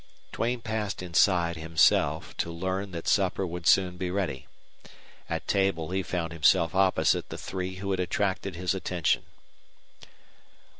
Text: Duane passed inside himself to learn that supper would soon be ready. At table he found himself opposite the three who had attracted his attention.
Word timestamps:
Duane 0.31 0.61
passed 0.61 1.03
inside 1.03 1.57
himself 1.57 2.35
to 2.37 2.49
learn 2.51 2.89
that 2.89 3.07
supper 3.07 3.45
would 3.45 3.67
soon 3.67 3.97
be 3.97 4.09
ready. 4.09 4.47
At 5.29 5.47
table 5.47 5.91
he 5.91 6.01
found 6.01 6.33
himself 6.33 6.73
opposite 6.73 7.29
the 7.29 7.37
three 7.37 7.75
who 7.75 7.91
had 7.91 7.99
attracted 7.99 8.55
his 8.55 8.73
attention. 8.73 9.21